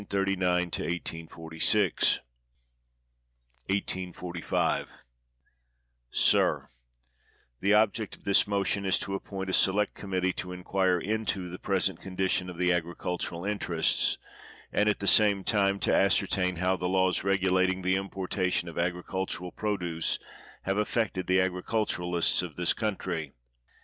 Sib, 0.01 0.07
the 0.09 1.61
object 7.71 8.15
of 8.15 8.23
this 8.23 8.47
motion 8.47 8.85
is 8.87 8.97
to 8.97 9.13
appoint 9.13 9.49
a 9.51 9.53
select 9.53 9.93
committee 9.93 10.33
to 10.33 10.51
inquire 10.51 10.97
into 10.99 11.49
the 11.51 11.59
present 11.59 12.01
con 12.01 12.17
dition 12.17 12.49
of 12.49 12.57
the 12.57 12.71
agricultural 12.73 13.45
interests; 13.45 14.17
and, 14.73 14.89
at 14.89 14.97
the 14.97 15.05
same 15.05 15.43
time, 15.43 15.79
to 15.81 15.93
ascertain 15.93 16.55
how 16.55 16.75
the 16.75 16.89
laws 16.89 17.23
regulating 17.23 17.83
the 17.83 17.95
importation 17.95 18.67
of 18.67 18.79
agricultural 18.79 19.51
produce 19.51 20.17
have 20.63 20.77
affected 20.79 21.27
the 21.27 21.39
agriculturists 21.39 22.41
of 22.41 22.55
this 22.55 22.73
country. 22.73 23.33